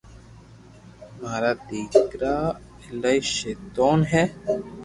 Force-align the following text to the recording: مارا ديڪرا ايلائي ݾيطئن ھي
مارا 1.21 1.51
ديڪرا 1.67 2.35
ايلائي 2.81 3.19
ݾيطئن 3.35 3.99
ھي 4.11 4.23